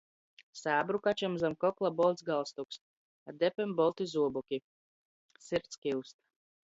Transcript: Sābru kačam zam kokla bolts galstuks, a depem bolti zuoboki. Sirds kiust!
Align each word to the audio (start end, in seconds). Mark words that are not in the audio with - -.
Sābru 0.59 1.01
kačam 1.07 1.35
zam 1.43 1.55
kokla 1.63 1.91
bolts 1.99 2.25
galstuks, 2.29 2.79
a 3.33 3.37
depem 3.43 3.75
bolti 3.81 4.09
zuoboki. 4.15 4.63
Sirds 5.51 5.75
kiust! 5.85 6.17